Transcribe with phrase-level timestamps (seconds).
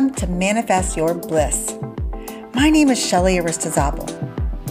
[0.00, 1.76] Welcome to Manifest Your Bliss.
[2.54, 4.08] My name is Shelly Aristizabal.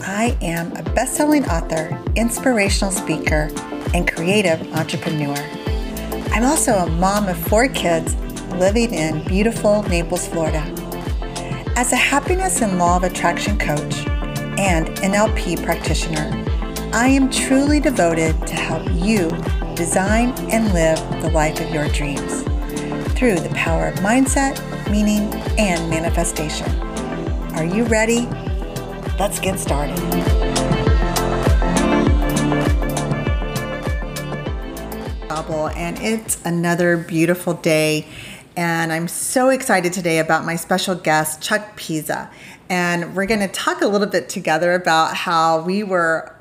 [0.02, 3.52] I am a best-selling author, inspirational speaker,
[3.94, 5.36] and creative entrepreneur.
[6.31, 8.16] I'm also a mom of four kids
[8.55, 10.63] living in beautiful Naples, Florida.
[11.75, 14.07] As a happiness and law of attraction coach
[14.57, 16.43] and NLP practitioner,
[16.91, 19.30] I am truly devoted to help you
[19.76, 22.41] design and live the life of your dreams
[23.13, 24.57] through the power of mindset,
[24.89, 26.70] meaning, and manifestation.
[27.55, 28.27] Are you ready?
[29.17, 29.99] Let's get started.
[35.89, 38.05] And it's another beautiful day.
[38.55, 42.29] And I'm so excited today about my special guest, Chuck Pizza.
[42.70, 46.35] And we're going to talk a little bit together about how we were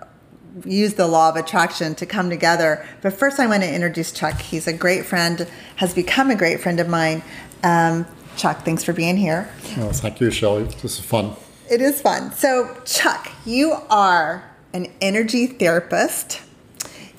[0.67, 2.85] use the law of attraction to come together.
[3.01, 4.39] But first, I want to introduce Chuck.
[4.41, 7.23] He's a great friend, has become a great friend of mine.
[7.63, 8.07] Um,
[8.39, 9.51] Chuck, thanks for being here.
[9.77, 10.63] Well, thank you, Shelly.
[10.63, 11.33] This is fun.
[11.69, 12.33] It is fun.
[12.33, 16.41] So, Chuck, you are an energy therapist.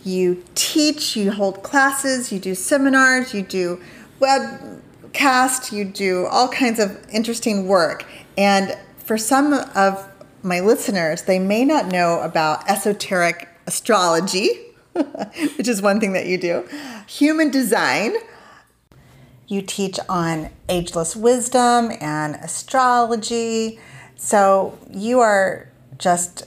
[0.06, 3.82] You teach, you hold classes, you do seminars, you do
[4.22, 8.06] webcast, you do all kinds of interesting work.
[8.38, 10.10] And for some of
[10.42, 14.52] my listeners, they may not know about esoteric astrology,
[14.94, 16.66] which is one thing that you do,
[17.08, 18.14] human design.
[19.50, 23.80] You teach on ageless wisdom and astrology.
[24.16, 26.46] So you are just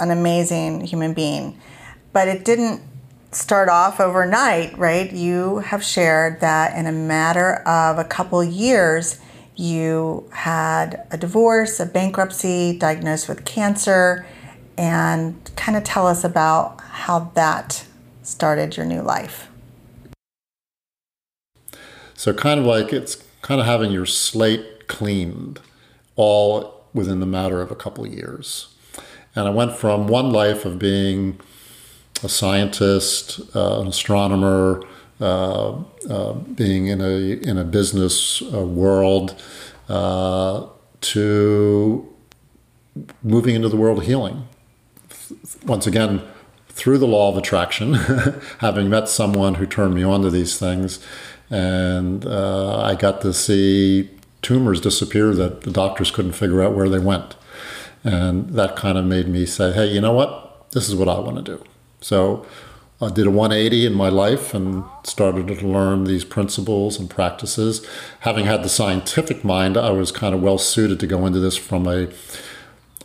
[0.00, 1.60] an amazing human being.
[2.14, 2.80] But it didn't
[3.32, 5.12] start off overnight, right?
[5.12, 9.20] You have shared that in a matter of a couple years,
[9.54, 14.26] you had a divorce, a bankruptcy, diagnosed with cancer,
[14.78, 17.86] and kind of tell us about how that
[18.22, 19.48] started your new life.
[22.16, 25.60] So, kind of like it's kind of having your slate cleaned
[26.16, 28.74] all within the matter of a couple of years.
[29.34, 31.38] And I went from one life of being
[32.22, 34.82] a scientist, uh, an astronomer,
[35.20, 39.40] uh, uh, being in a in a business uh, world
[41.02, 42.14] to
[43.22, 44.48] moving into the world of healing.
[45.64, 46.22] Once again,
[46.68, 47.94] through the law of attraction,
[48.58, 50.98] having met someone who turned me on to these things,
[51.50, 54.10] and uh, I got to see
[54.42, 57.36] tumors disappear that the doctors couldn't figure out where they went.
[58.04, 60.70] And that kind of made me say, hey, you know what?
[60.70, 61.64] This is what I want to do.
[62.00, 62.46] So
[63.00, 67.86] I did a 180 in my life and started to learn these principles and practices.
[68.20, 71.56] Having had the scientific mind, I was kind of well suited to go into this
[71.56, 72.08] from a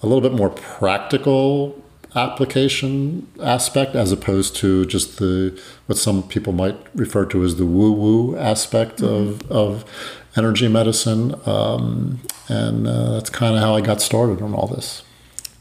[0.03, 1.80] a little bit more practical
[2.15, 7.65] application aspect as opposed to just the what some people might refer to as the
[7.65, 9.51] woo woo aspect mm-hmm.
[9.51, 9.85] of, of
[10.35, 11.35] energy medicine.
[11.45, 15.03] Um, and uh, that's kind of how I got started on all this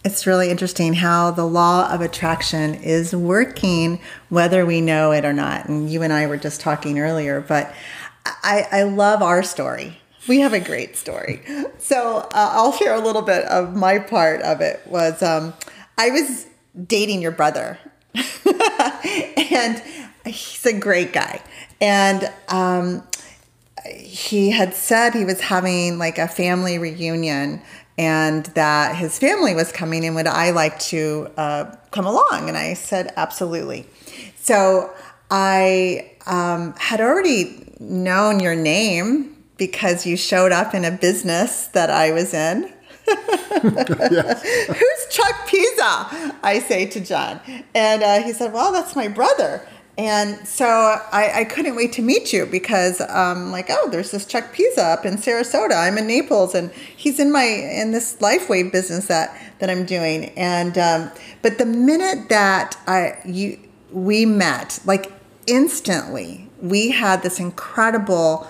[0.04, 4.00] it's really interesting how the law of attraction is working,
[4.30, 5.68] whether we know it or not.
[5.68, 7.74] And you and I were just talking earlier, but
[8.24, 9.98] I, I love our story.
[10.26, 11.42] We have a great story.
[11.78, 14.80] So uh, I'll share a little bit of my part of it.
[14.86, 15.54] Was um,
[16.00, 16.46] I was
[16.86, 17.78] dating your brother,
[18.14, 19.82] and
[20.24, 21.42] he's a great guy,
[21.78, 23.02] and um,
[23.84, 27.60] he had said he was having like a family reunion
[27.98, 32.48] and that his family was coming and would I like to uh, come along?
[32.48, 33.86] And I said, absolutely.
[34.36, 34.90] So
[35.30, 41.90] I um, had already known your name because you showed up in a business that
[41.90, 42.72] I was in.
[43.62, 46.36] Who's Chuck Pizza?
[46.42, 47.40] I say to John.
[47.74, 49.66] And uh, he said, Well, that's my brother.
[49.98, 54.24] And so I, I, couldn't wait to meet you because um, like, oh, there's this
[54.24, 55.76] Chuck Pizza up in Sarasota.
[55.76, 60.26] I'm in Naples and he's in my in this LifeWave business that that I'm doing.
[60.38, 61.10] And um,
[61.42, 63.58] but the minute that I you
[63.92, 65.12] we met, like
[65.46, 68.48] instantly, we had this incredible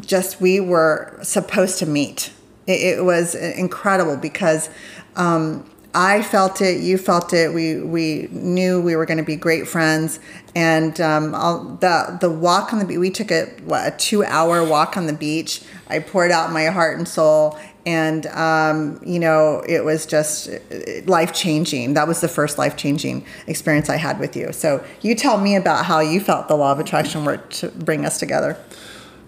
[0.00, 2.32] just we were supposed to meet.
[2.66, 4.68] It, it was incredible because
[5.14, 7.54] um, I felt it, you felt it.
[7.54, 10.20] We we knew we were going to be great friends,
[10.54, 11.30] and um,
[11.80, 12.98] the the walk on the beach.
[12.98, 15.62] We took a what, a two hour walk on the beach.
[15.88, 20.50] I poured out my heart and soul, and um, you know it was just
[21.06, 21.94] life changing.
[21.94, 24.52] That was the first life changing experience I had with you.
[24.52, 28.04] So you tell me about how you felt the law of attraction worked to bring
[28.04, 28.58] us together.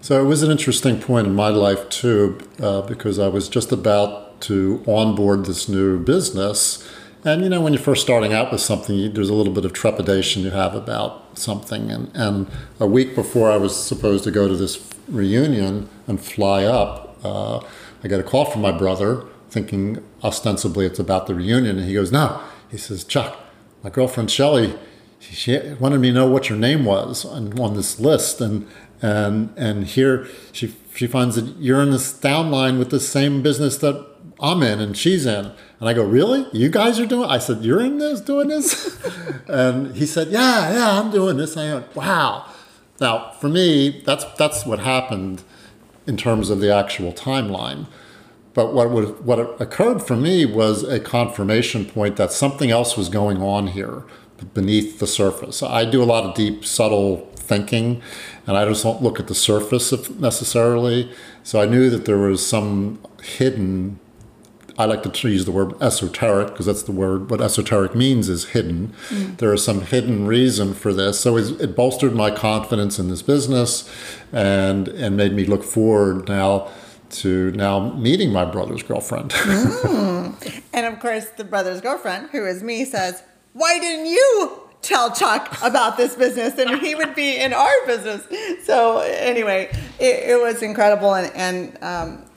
[0.01, 3.71] So it was an interesting point in my life too, uh, because I was just
[3.71, 6.87] about to onboard this new business.
[7.25, 9.73] And you know, when you're first starting out with something, there's a little bit of
[9.73, 11.91] trepidation you have about something.
[11.91, 12.47] And, and
[12.79, 17.59] a week before I was supposed to go to this reunion and fly up, uh,
[18.03, 21.93] I get a call from my brother, thinking ostensibly it's about the reunion, and he
[21.93, 22.39] goes, "No,"
[22.69, 23.37] he says, "Chuck,
[23.83, 24.77] my girlfriend Shelley,
[25.19, 28.67] she wanted me to know what your name was on, on this list, and
[29.01, 33.77] and and here she she finds that you're in this downline with the same business
[33.77, 34.05] that
[34.41, 36.45] I'm in and she's in." And I go, really?
[36.51, 37.29] You guys are doing?
[37.29, 38.99] I said, you're in this, doing this?
[39.47, 41.55] and he said, yeah, yeah, I'm doing this.
[41.55, 42.45] And I went, wow.
[42.99, 45.43] Now, for me, that's that's what happened
[46.05, 47.87] in terms of the actual timeline.
[48.53, 53.07] But what would, what occurred for me was a confirmation point that something else was
[53.07, 54.03] going on here
[54.53, 55.63] beneath the surface.
[55.63, 58.01] I do a lot of deep, subtle thinking,
[58.45, 61.09] and I just don't look at the surface necessarily.
[61.43, 63.99] So I knew that there was some hidden
[64.79, 67.29] I like to use the word esoteric because that's the word.
[67.29, 68.93] What esoteric means is hidden.
[69.09, 69.37] Mm.
[69.37, 71.19] There is some hidden reason for this.
[71.19, 73.93] So it bolstered my confidence in this business,
[74.31, 76.69] and and made me look forward now
[77.09, 79.31] to now meeting my brother's girlfriend.
[79.31, 80.63] mm.
[80.71, 83.21] And of course, the brother's girlfriend, who is me, says,
[83.51, 88.25] "Why didn't you?" tell Chuck about this business and he would be in our business.
[88.65, 92.28] So anyway, it, it was incredible and, and um,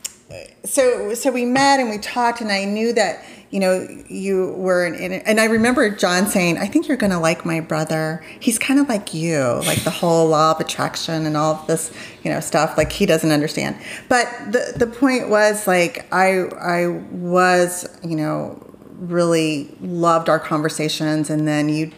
[0.64, 4.86] so so we met and we talked and I knew that you know you were
[4.86, 8.24] in, and I remember John saying I think you're to like my brother.
[8.40, 11.92] He's kind of like you like the whole law of attraction and all of this
[12.22, 13.76] you know stuff like he doesn't understand.
[14.08, 18.58] But the the point was like I I was you know
[19.02, 21.90] really loved our conversations and then you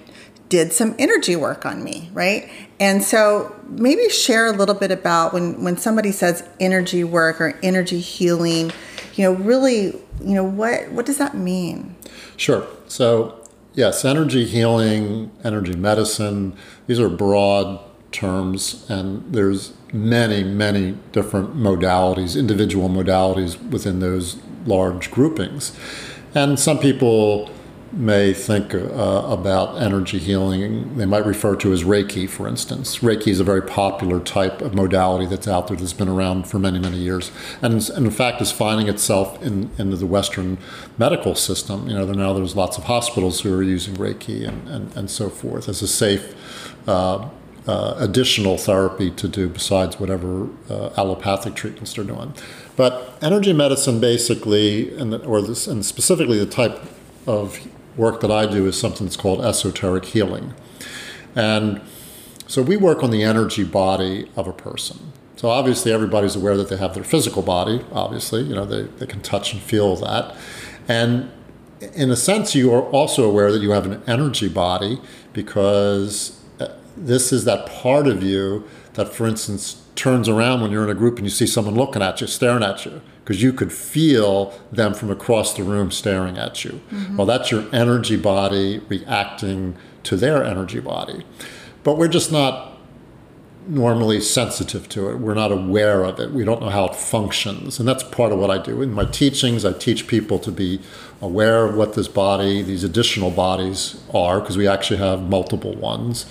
[0.55, 2.49] did some energy work on me, right?
[2.79, 7.59] And so maybe share a little bit about when when somebody says energy work or
[7.61, 8.71] energy healing,
[9.17, 9.87] you know, really,
[10.23, 11.97] you know, what what does that mean?
[12.37, 12.65] Sure.
[12.87, 16.57] So, yes, energy healing, energy medicine,
[16.87, 17.81] these are broad
[18.13, 24.37] terms and there's many many different modalities, individual modalities within those
[24.67, 25.77] large groupings.
[26.33, 27.51] And some people
[27.97, 32.99] may think uh, about energy healing, they might refer to as Reiki, for instance.
[32.99, 36.59] Reiki is a very popular type of modality that's out there that's been around for
[36.59, 37.31] many, many years,
[37.63, 40.59] and, and in fact is finding itself in into the Western
[40.99, 41.89] medical system.
[41.89, 45.29] You know, now there's lots of hospitals who are using Reiki and, and, and so
[45.29, 46.35] forth as a safe.
[46.87, 47.29] Uh,
[47.67, 52.35] uh, additional therapy to do besides whatever uh, allopathic treatments they're doing.
[52.77, 56.79] But energy medicine, basically, and, or this, and specifically the type
[57.27, 57.59] of
[57.97, 60.55] work that I do is something that's called esoteric healing.
[61.35, 61.81] And
[62.47, 65.13] so we work on the energy body of a person.
[65.37, 69.07] So obviously everybody's aware that they have their physical body, obviously, you know, they, they
[69.07, 70.35] can touch and feel that.
[70.89, 71.31] And
[71.95, 75.01] in a sense, you are also aware that you have an energy body
[75.33, 78.65] because uh, this is that part of you
[78.95, 82.03] that, for instance, turns around when you're in a group and you see someone looking
[82.03, 86.37] at you, staring at you because you could feel them from across the room staring
[86.37, 86.83] at you.
[86.91, 87.17] Mm-hmm.
[87.17, 91.25] Well, that's your energy body reacting to their energy body.
[91.85, 92.79] But we're just not
[93.67, 95.17] normally sensitive to it.
[95.19, 96.33] We're not aware of it.
[96.33, 97.79] We don't know how it functions.
[97.79, 98.83] And that's part of what I do.
[98.83, 100.81] In my teachings, I teach people to be
[101.23, 106.27] aware of what this body, these additional bodies are, because we actually have multiple ones.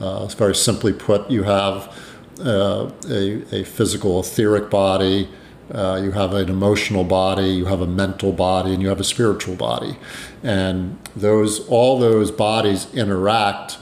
[0.00, 1.92] Uh, very simply put, you have
[2.40, 5.28] uh, a, a physical etheric body,
[5.72, 9.04] uh, you have an emotional body, you have a mental body, and you have a
[9.04, 9.96] spiritual body,
[10.42, 13.78] and those all those bodies interact,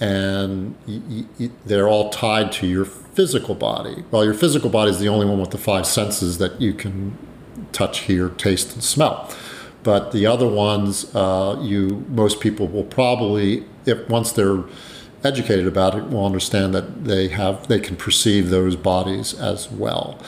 [0.00, 4.04] and y- y- they're all tied to your physical body.
[4.10, 7.16] Well, your physical body is the only one with the five senses that you can
[7.72, 9.32] touch, hear, taste, and smell.
[9.82, 14.64] But the other ones, uh, you most people will probably, if once they're
[15.24, 20.18] educated about it, will understand that they have they can perceive those bodies as well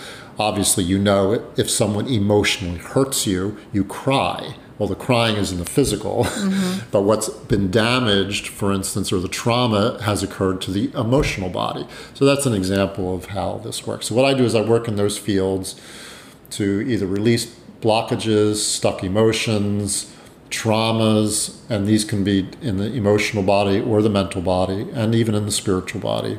[0.40, 4.54] obviously you know if someone emotionally hurts you, you cry.
[4.78, 6.88] Well, the crying is in the physical, mm-hmm.
[6.90, 11.87] but what's been damaged, for instance, or the trauma has occurred to the emotional body.
[12.14, 14.06] So that's an example of how this works.
[14.06, 15.78] So what I do is I work in those fields
[16.52, 20.11] to either release blockages, stuck emotions,
[20.49, 25.35] traumas, and these can be in the emotional body or the mental body, and even
[25.35, 26.38] in the spiritual body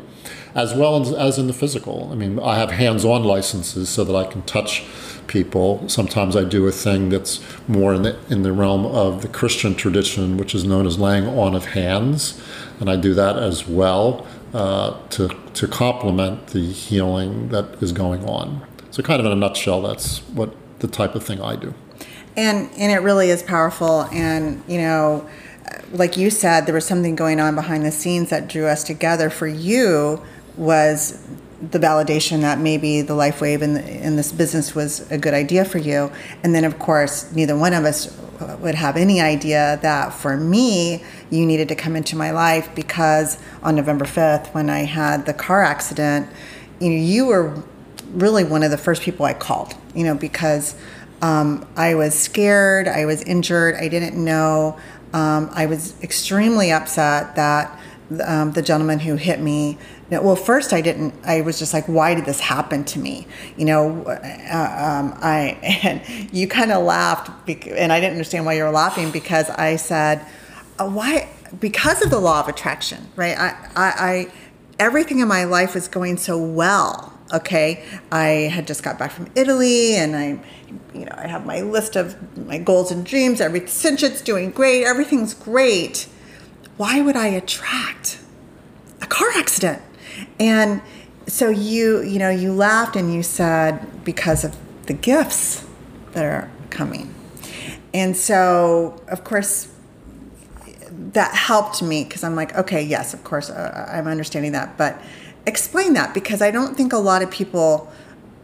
[0.53, 2.10] as well as, as in the physical.
[2.12, 4.84] I mean, I have hands on licenses so that I can touch
[5.27, 5.88] people.
[5.88, 9.75] Sometimes I do a thing that's more in the, in the realm of the Christian
[9.75, 12.41] tradition, which is known as laying on of hands.
[12.79, 18.25] And I do that as well uh, to, to complement the healing that is going
[18.25, 18.65] on.
[18.91, 21.74] So, kind of in a nutshell, that's what the type of thing I do.
[22.36, 24.03] And, and it really is powerful.
[24.12, 25.29] And, you know,
[25.91, 29.29] like you said, there was something going on behind the scenes that drew us together.
[29.29, 30.22] For you,
[30.58, 31.25] was
[31.62, 36.12] the validation that maybe the LifeWave and, this business was a good idea for you.
[36.43, 38.17] And then, of course, neither one of us
[38.60, 43.38] would have any idea that for me, you needed to come into my life because
[43.62, 46.27] on November 5th, when I had the car accident,
[46.79, 47.63] you know, you were
[48.13, 50.75] really one of the first people I called, you know, because
[51.22, 54.79] um, I was scared, I was injured, I didn't know.
[55.13, 57.79] Um, I was extremely upset that
[58.25, 59.77] um, the gentleman who hit me
[60.20, 63.25] well first i didn't i was just like why did this happen to me?
[63.56, 66.01] You know uh, um, i and
[66.34, 67.30] you kind of laughed
[67.68, 70.25] and i didn't understand why you were laughing because i said
[70.80, 73.38] uh, why because of the law of attraction right?
[73.38, 74.32] I, I, I
[74.80, 77.82] everything in my life was going so well okay?
[78.12, 80.39] I had just got back from italy and i
[80.94, 84.84] you know i have my list of my goals and dreams every it's doing great
[84.84, 86.08] everything's great.
[86.75, 88.20] Why would i attract
[89.01, 89.82] a car accident
[90.42, 90.82] and
[91.28, 94.58] so you you know you laughed and you said because of
[94.88, 95.66] the gifts
[96.14, 97.14] that are coming.
[97.94, 99.72] And so of course
[101.14, 104.78] that helped me because i'm like okay yes of course uh, i'm understanding that.
[104.78, 105.00] But
[105.46, 107.92] explain that because i don't think a lot of people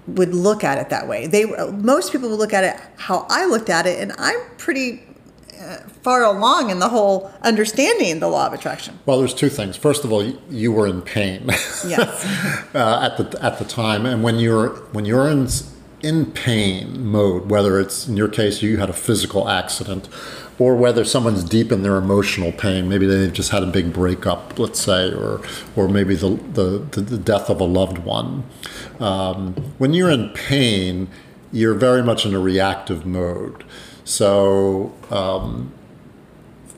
[0.08, 1.28] would look at it that way.
[1.28, 5.02] They most people would look at it how i looked at it and i'm pretty
[5.02, 5.07] uh,
[6.02, 9.00] far along in the whole understanding the law of attraction.
[9.06, 9.76] Well, there's two things.
[9.76, 11.50] First of all, you were in pain.
[11.88, 12.26] Yes.
[12.74, 15.48] uh, at the at the time, and when you're when you're in
[16.02, 20.10] in pain mode, whether it's in your case you had a physical accident,
[20.60, 24.58] or whether someone's deep in their emotional pain, maybe they've just had a big breakup,
[24.58, 25.42] let's say, or
[25.76, 28.44] or maybe the the, the death of a loved one.
[29.00, 31.10] Um, when you're in pain,
[31.52, 33.64] you're very much in a reactive mode.
[34.08, 35.74] So, um,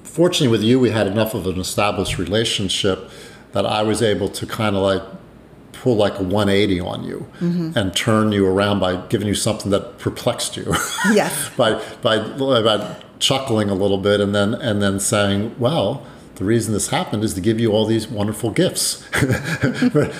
[0.03, 3.07] fortunately, with you, we had enough of an established relationship
[3.51, 5.03] that I was able to kind of like
[5.71, 7.77] pull like a 180 on you mm-hmm.
[7.77, 10.73] and turn you around by giving you something that perplexed you.
[11.11, 11.51] Yes.
[11.57, 16.73] by, by, by chuckling a little bit and then, and then saying, well, the reason
[16.73, 19.07] this happened is to give you all these wonderful gifts.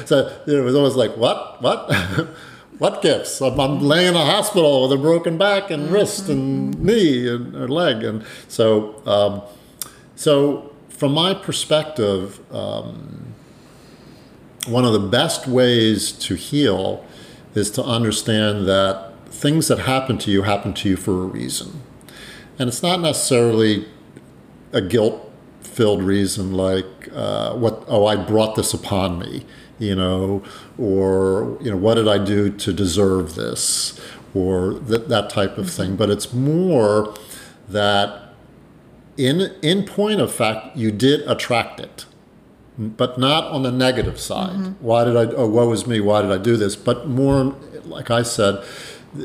[0.06, 1.90] so it was always like, what, what?
[2.80, 3.42] What gifts?
[3.42, 5.94] I'm, I'm, laying in a hospital with a broken back and mm-hmm.
[5.94, 9.42] wrist and knee and or leg, and so um,
[10.16, 13.34] so from my perspective, um,
[14.66, 17.06] one of the best ways to heal
[17.54, 21.82] is to understand that things that happen to you happen to you for a reason,
[22.58, 23.90] and it's not necessarily
[24.72, 29.46] a guilt-filled reason like uh, what oh I brought this upon me
[29.80, 30.44] you know,
[30.78, 34.00] or you know, what did I do to deserve this,
[34.34, 35.96] or that that type of thing.
[35.96, 37.16] But it's more
[37.70, 38.34] that
[39.18, 42.06] in in point of fact, you did attract it,
[42.78, 44.56] but not on the negative side.
[44.56, 44.72] Mm-hmm.
[44.86, 45.26] Why did I?
[45.36, 46.00] Oh, woe is me!
[46.00, 46.76] Why did I do this?
[46.76, 47.56] But more,
[47.86, 48.64] like I said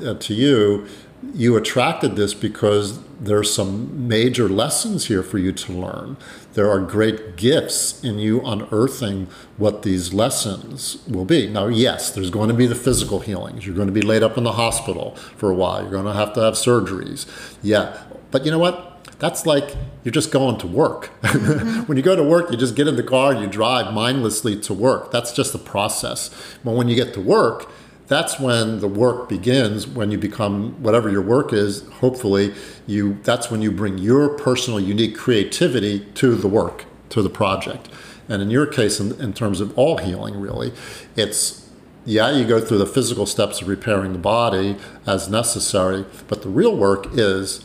[0.04, 0.86] uh, to you,
[1.32, 6.16] you attracted this because there's some major lessons here for you to learn.
[6.54, 11.48] There are great gifts in you unearthing what these lessons will be.
[11.48, 13.66] Now, yes, there's going to be the physical healings.
[13.66, 15.82] You're going to be laid up in the hospital for a while.
[15.82, 17.26] You're going to have to have surgeries.
[17.62, 18.02] Yeah.
[18.30, 18.90] But you know what?
[19.18, 21.06] That's like you're just going to work.
[21.86, 24.58] When you go to work, you just get in the car and you drive mindlessly
[24.60, 25.10] to work.
[25.10, 26.30] That's just the process.
[26.64, 27.70] But when you get to work,
[28.06, 32.52] that's when the work begins when you become whatever your work is hopefully
[32.86, 37.88] you that's when you bring your personal unique creativity to the work to the project.
[38.28, 40.72] And in your case in, in terms of all healing really
[41.16, 41.70] it's
[42.04, 46.48] yeah you go through the physical steps of repairing the body as necessary but the
[46.48, 47.64] real work is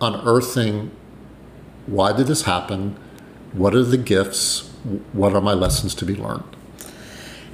[0.00, 0.90] unearthing
[1.86, 2.96] why did this happen?
[3.52, 4.68] What are the gifts?
[5.14, 6.57] What are my lessons to be learned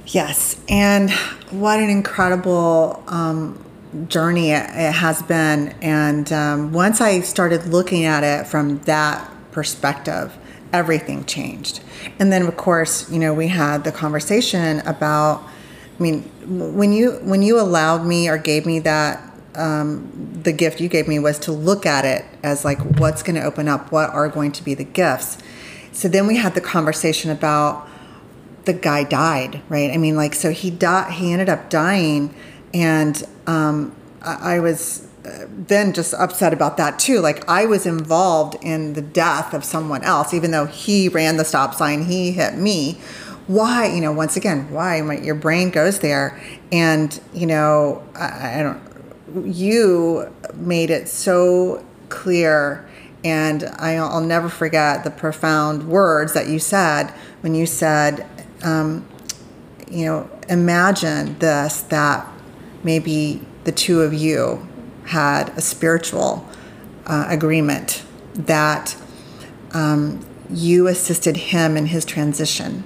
[0.07, 1.09] Yes, and
[1.49, 3.63] what an incredible um,
[4.07, 5.69] journey it, it, has been.
[5.81, 10.37] And um, once I started looking at it from that perspective,
[10.71, 11.81] everything changed.
[12.19, 15.43] And then, of course, you know, we had the conversation about.
[15.97, 19.23] I mean, when you when you allowed me or gave me that
[19.55, 23.35] um, the gift you gave me was to look at it as like what's going
[23.35, 25.37] to open up, what are going to be the gifts.
[25.93, 27.87] So then we had the conversation about
[28.65, 29.91] the guy died, right?
[29.91, 32.33] I mean, like, so he he ended up dying,
[32.73, 37.19] and um, I, I was uh, then just upset about that too.
[37.19, 41.45] Like, I was involved in the death of someone else, even though he ran the
[41.45, 42.99] stop sign, he hit me.
[43.47, 46.39] Why, you know, once again, why my, your brain goes there,
[46.71, 48.85] and you know, I, I don't.
[49.45, 52.87] You made it so clear
[53.25, 57.09] and I'll never forget the profound words that you said
[57.41, 58.25] when you said
[58.65, 59.07] um,
[59.89, 62.27] you know, imagine this that
[62.83, 64.67] maybe the two of you
[65.05, 66.47] had a spiritual
[67.05, 68.03] uh, agreement
[68.33, 68.95] that
[69.73, 72.83] um, you assisted him in his transition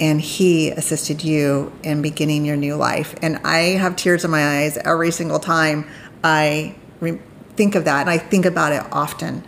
[0.00, 3.16] and he assisted you in beginning your new life.
[3.20, 5.88] And I have tears in my eyes every single time
[6.22, 7.20] I re-
[7.56, 9.44] think of that, and I think about it often.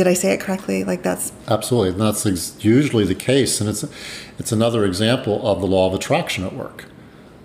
[0.00, 0.82] Did I say it correctly?
[0.82, 1.90] Like that's absolutely.
[1.90, 3.84] And that's usually the case, and it's
[4.38, 6.86] it's another example of the law of attraction at work.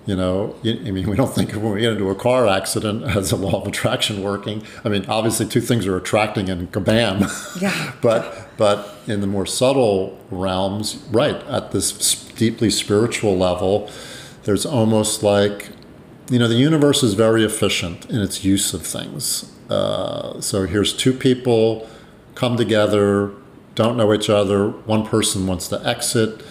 [0.06, 3.04] You know, I mean, we don't think of when we get into a car accident
[3.18, 4.64] as a law of attraction working.
[4.86, 7.30] I mean, obviously, two things are attracting and kabam.
[7.62, 7.92] Yeah.
[8.02, 13.92] but but in the more subtle realms, right at this deeply spiritual level,
[14.44, 15.72] there's almost like,
[16.30, 19.52] you know, the universe is very efficient in its use of things.
[19.70, 21.90] Uh, so here's two people
[22.36, 23.32] come together,
[23.74, 24.70] don't know each other.
[24.70, 26.42] One person wants to exit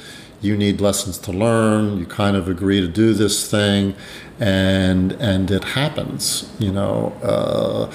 [0.45, 3.95] you need lessons to learn you kind of agree to do this thing
[4.39, 7.91] and and it happens you know uh,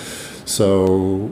[0.46, 1.32] so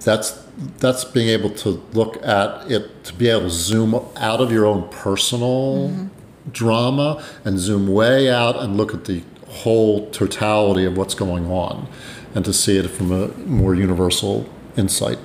[0.00, 0.42] that's
[0.78, 4.64] that's being able to look at it to be able to zoom out of your
[4.64, 6.06] own personal mm-hmm.
[6.52, 11.88] drama and zoom way out and look at the whole totality of what's going on
[12.34, 15.18] and to see it from a more universal insight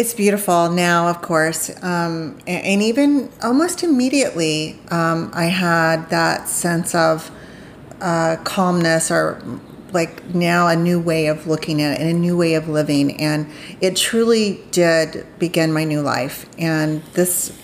[0.00, 1.70] it's beautiful now, of course.
[1.82, 7.30] Um, and, even almost immediately, um, I had that sense of
[8.00, 9.42] uh, calmness or
[9.92, 13.20] like now a new way of looking at it and a new way of living.
[13.20, 13.46] And
[13.82, 16.46] it truly did begin my new life.
[16.58, 17.54] And this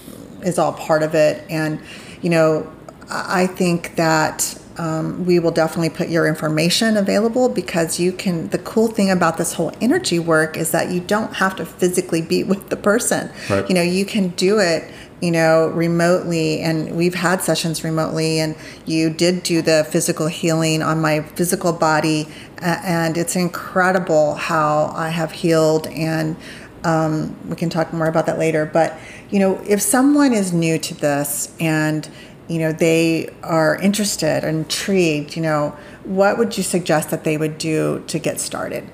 [0.42, 1.42] is all part of it.
[1.48, 1.80] And,
[2.20, 2.70] you know,
[3.08, 8.58] I think that um, we will definitely put your information available because you can the
[8.58, 12.44] cool thing about this whole energy work is that you don't have to physically be
[12.52, 13.68] with the person right.
[13.68, 14.90] you know you can do it
[15.20, 20.82] you know remotely and we've had sessions remotely and you did do the physical healing
[20.82, 26.36] on my physical body and it's incredible how i have healed and
[26.84, 28.98] um, we can talk more about that later but
[29.30, 32.08] you know if someone is new to this and
[32.48, 37.58] you know they are interested intrigued you know what would you suggest that they would
[37.58, 38.88] do to get started?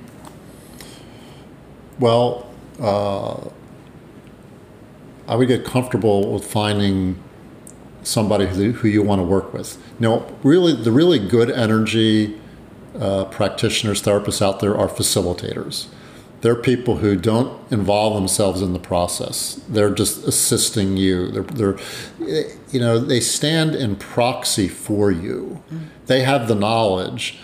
[1.99, 3.49] Well uh,
[5.29, 7.23] i would get comfortable with finding
[8.03, 9.79] somebody who, who you want to work with.
[10.01, 12.41] Now really the really good energy
[12.99, 15.87] uh, practitioners therapists out there are facilitators
[16.43, 19.61] they're people who don't involve themselves in the process.
[19.69, 21.29] They're just assisting you.
[21.29, 21.79] They're, they're
[22.71, 25.63] you know, they stand in proxy for you.
[25.73, 25.87] Mm.
[26.07, 27.39] They have the knowledge,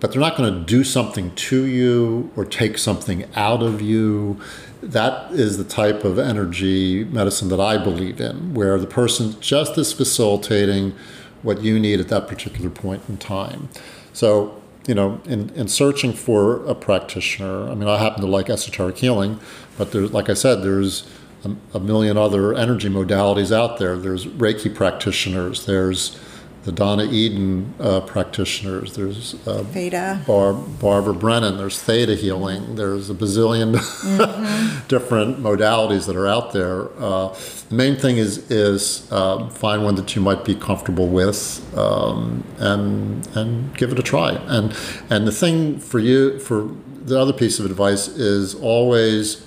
[0.00, 4.40] but they're not going to do something to you or take something out of you.
[4.82, 9.76] That is the type of energy medicine that I believe in, where the person just
[9.76, 10.94] is facilitating
[11.42, 13.68] what you need at that particular point in time.
[14.14, 14.57] So
[14.88, 18.96] you know, in, in searching for a practitioner, I mean, I happen to like esoteric
[18.96, 19.38] healing,
[19.76, 21.08] but there's, like I said, there's
[21.44, 23.98] a, a million other energy modalities out there.
[23.98, 25.66] There's Reiki practitioners.
[25.66, 26.18] There's
[26.64, 28.94] the Donna Eden uh, practitioners.
[28.94, 30.20] There's uh, Theta.
[30.26, 31.56] Bar- Barbara Brennan.
[31.56, 32.74] There's Theta healing.
[32.74, 34.88] There's a bazillion mm-hmm.
[34.88, 36.88] different modalities that are out there.
[36.98, 37.34] Uh,
[37.68, 42.44] the main thing is is um, find one that you might be comfortable with um,
[42.58, 44.32] and and give it a try.
[44.32, 44.76] And
[45.10, 46.70] and the thing for you for
[47.04, 49.46] the other piece of advice is always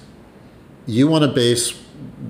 [0.88, 1.80] you want to base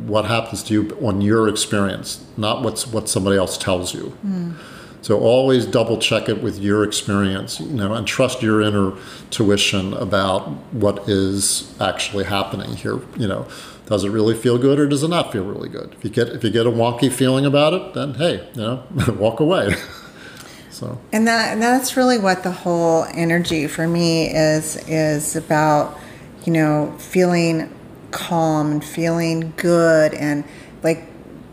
[0.06, 4.18] what happens to you on your experience, not what's what somebody else tells you.
[4.26, 4.56] Mm.
[5.02, 8.94] So always double check it with your experience, you know, and trust your inner
[9.32, 13.00] tuition about what is actually happening here.
[13.18, 13.48] You know,
[13.88, 15.96] does it really feel good or does it not feel really good?
[15.98, 18.84] If you get if you get a wonky feeling about it, then hey, you know,
[19.18, 19.76] walk away.
[20.70, 26.00] so and that that's really what the whole energy for me is is about.
[26.46, 27.72] You know, feeling
[28.12, 30.44] calm and feeling good and
[30.84, 31.08] like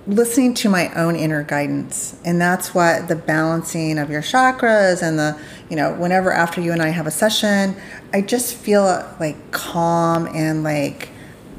[0.08, 2.18] listening to my own inner guidance.
[2.24, 6.72] And that's what the balancing of your chakras and the you know whenever after you
[6.72, 7.76] and i have a session
[8.14, 8.84] i just feel
[9.20, 11.10] like calm and like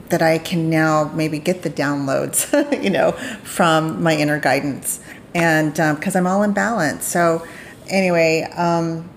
[0.10, 2.52] that i can now maybe get the downloads
[2.84, 3.12] you know
[3.44, 5.00] from my inner guidance.
[5.36, 7.06] And because um, i'm all in balance.
[7.06, 7.46] So
[7.88, 9.08] anyway um,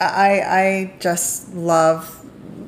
[0.00, 2.23] i i just love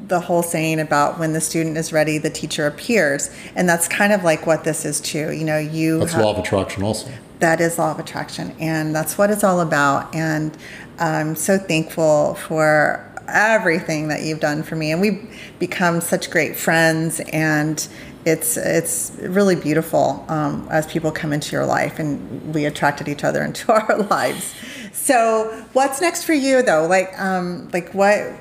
[0.09, 4.13] the whole saying about when the student is ready, the teacher appears, and that's kind
[4.13, 5.33] of like what this is too.
[5.33, 7.11] You know, you that's have, law of attraction also.
[7.41, 10.15] That is law of attraction, and that's what it's all about.
[10.15, 10.57] And
[10.99, 16.57] I'm so thankful for everything that you've done for me, and we've become such great
[16.57, 17.21] friends.
[17.33, 17.87] And
[18.25, 23.23] it's it's really beautiful um, as people come into your life and we attracted each
[23.23, 24.55] other into our lives.
[24.93, 26.87] So what's next for you though?
[26.87, 28.35] Like um, like what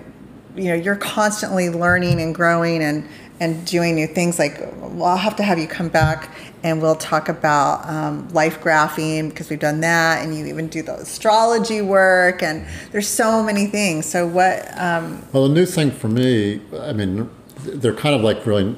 [0.55, 3.07] you know you're constantly learning and growing and
[3.39, 4.39] and doing new things.
[4.39, 8.59] Like well, I'll have to have you come back and we'll talk about um, life
[8.59, 13.43] graphing because we've done that and you even do the astrology work and there's so
[13.43, 14.07] many things.
[14.07, 14.67] So what?
[14.79, 16.61] Um, well, a new thing for me.
[16.79, 17.29] I mean,
[17.63, 18.75] they're kind of like really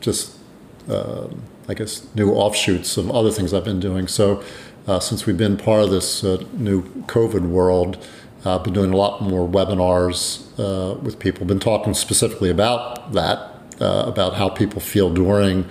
[0.00, 0.36] just,
[0.88, 1.28] uh,
[1.68, 4.08] I guess, new offshoots of other things I've been doing.
[4.08, 4.42] So,
[4.88, 8.04] uh, since we've been part of this uh, new COVID world,
[8.46, 11.46] I've been doing a lot more webinars uh, with people.
[11.46, 13.38] Been talking specifically about that,
[13.80, 15.66] uh, about how people feel during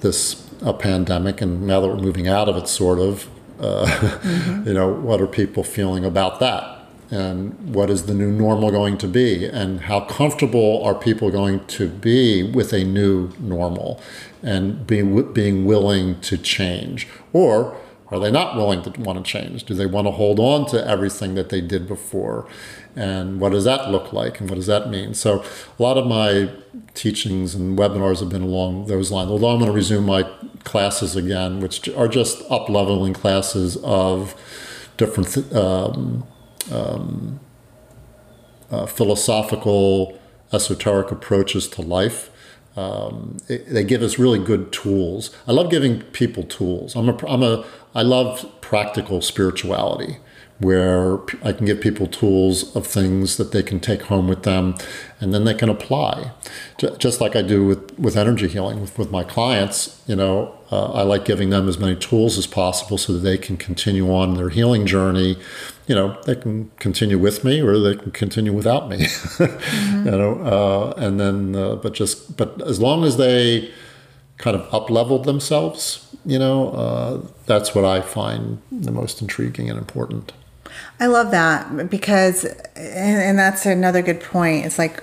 [0.00, 0.34] this
[0.78, 3.28] pandemic, and now that we're moving out of it, sort of,
[3.60, 4.68] uh, mm-hmm.
[4.68, 6.76] you know, what are people feeling about that?
[7.10, 11.64] and what is the new normal going to be and how comfortable are people going
[11.66, 14.00] to be with a new normal
[14.42, 17.76] and be, being willing to change or
[18.10, 19.64] are they not willing to want to change?
[19.64, 22.48] Do they want to hold on to everything that they did before?
[22.94, 25.12] And what does that look like and what does that mean?
[25.14, 25.44] So
[25.78, 26.50] a lot of my
[26.94, 29.30] teachings and webinars have been along those lines.
[29.30, 30.22] Although i'm going to resume my
[30.64, 34.34] classes again which are just up leveling classes of
[34.96, 36.26] different um,
[36.70, 37.40] um,
[38.70, 40.18] uh, philosophical,
[40.52, 42.30] esoteric approaches to life.
[42.76, 45.30] Um, it, they give us really good tools.
[45.48, 46.94] I love giving people tools.
[46.94, 50.18] I'm a, I'm a, I love practical spirituality
[50.58, 54.74] where I can give people tools of things that they can take home with them
[55.20, 56.32] and then they can apply.
[56.98, 60.92] Just like I do with, with energy healing with, with my clients, you know, uh,
[60.92, 64.34] I like giving them as many tools as possible so that they can continue on
[64.34, 65.38] their healing journey.
[65.86, 68.96] You know, they can continue with me or they can continue without me.
[69.04, 70.06] mm-hmm.
[70.06, 73.70] You know, uh, and then, uh, but just, but as long as they
[74.38, 79.70] kind of up leveled themselves, you know, uh, that's what I find the most intriguing
[79.70, 80.32] and important.
[81.00, 84.66] I love that because, and that's another good point.
[84.66, 85.02] It's like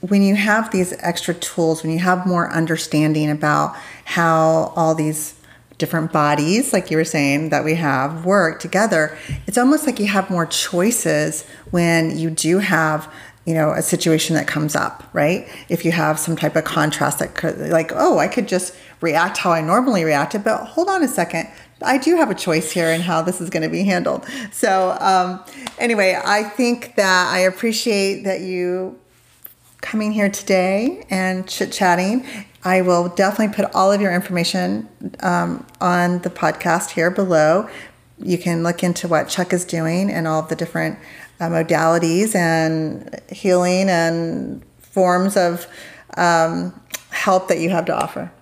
[0.00, 5.34] when you have these extra tools, when you have more understanding about how all these
[5.76, 10.06] different bodies, like you were saying, that we have work together, it's almost like you
[10.06, 13.12] have more choices when you do have
[13.48, 17.18] you know a situation that comes up right if you have some type of contrast
[17.18, 21.02] that could like oh i could just react how i normally reacted but hold on
[21.02, 21.48] a second
[21.82, 24.26] I do have a choice here in how this is going to be handled.
[24.52, 25.44] So, um,
[25.78, 28.98] anyway, I think that I appreciate that you
[29.80, 32.26] coming here today and chit chatting.
[32.64, 34.88] I will definitely put all of your information
[35.20, 37.68] um, on the podcast here below.
[38.18, 40.98] You can look into what Chuck is doing and all of the different
[41.38, 45.68] uh, modalities and healing and forms of
[46.16, 46.78] um,
[47.10, 48.32] help that you have to offer.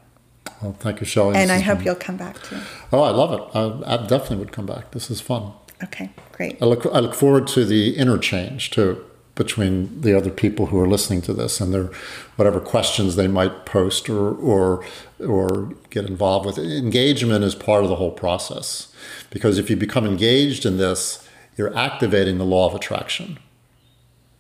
[0.63, 1.37] Well, thank you, Shelley.
[1.37, 1.87] And I hope been...
[1.87, 2.59] you'll come back too.
[2.93, 3.57] Oh, I love it.
[3.57, 4.93] I, I, definitely would come back.
[4.93, 5.53] This is fun.
[5.85, 6.57] Okay, great.
[6.63, 9.05] I look, I look forward to the interchange too
[9.37, 11.91] between the other people who are listening to this and their
[12.37, 14.85] whatever questions they might post or or
[15.21, 16.59] or get involved with.
[16.59, 18.93] Engagement is part of the whole process
[19.31, 23.39] because if you become engaged in this, you're activating the law of attraction.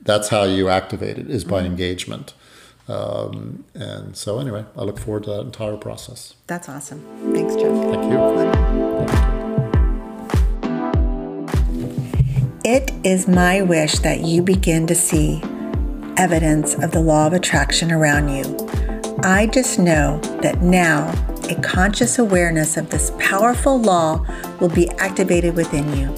[0.00, 1.72] That's how you activate it is by mm-hmm.
[1.72, 2.32] engagement.
[2.88, 6.34] Um, and so, anyway, I look forward to that entire process.
[6.46, 7.02] That's awesome.
[7.32, 7.72] Thanks, Chuck.
[7.92, 9.26] Thank you.
[12.64, 15.42] It is my wish that you begin to see
[16.16, 18.68] evidence of the law of attraction around you.
[19.22, 21.10] I just know that now
[21.48, 24.26] a conscious awareness of this powerful law
[24.60, 26.12] will be activated within you.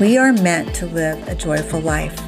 [0.00, 2.18] We are meant to live a joyful life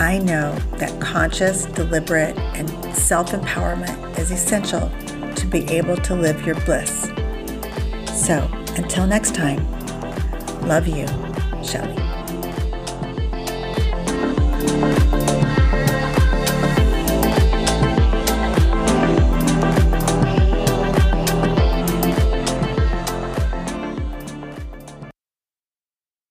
[0.00, 4.88] I know that conscious, deliberate, and self empowerment is essential
[5.34, 7.02] to be able to live your bliss.
[8.10, 9.60] So, until next time,
[10.62, 11.06] love you,
[11.62, 12.09] Shelley.